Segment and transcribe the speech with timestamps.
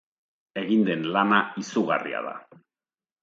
[0.61, 2.35] Egin den lana izugarria da.